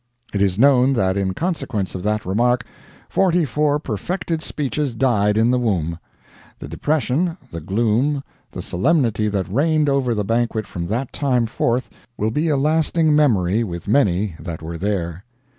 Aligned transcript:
It 0.33 0.41
is 0.41 0.57
known 0.57 0.93
that 0.93 1.15
in 1.15 1.35
consequence 1.35 1.93
of 1.93 2.01
that 2.01 2.25
remark 2.25 2.65
forty 3.07 3.45
four 3.45 3.77
perfected 3.77 4.41
speeches 4.41 4.95
died 4.95 5.37
in 5.37 5.51
the 5.51 5.59
womb. 5.59 5.99
The 6.57 6.67
depression, 6.67 7.37
the 7.51 7.61
gloom, 7.61 8.23
the 8.49 8.63
solemnity 8.63 9.27
that 9.27 9.47
reigned 9.53 9.89
over 9.89 10.15
the 10.15 10.25
banquet 10.25 10.65
from 10.65 10.87
that 10.87 11.13
time 11.13 11.45
forth 11.45 11.87
will 12.17 12.31
be 12.31 12.49
a 12.49 12.57
lasting 12.57 13.15
memory 13.15 13.63
with 13.63 13.87
many 13.87 14.33
that 14.39 14.63
were 14.63 14.79
there. 14.79 15.23